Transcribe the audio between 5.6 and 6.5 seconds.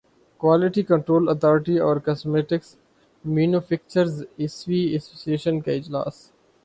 کا اجلاس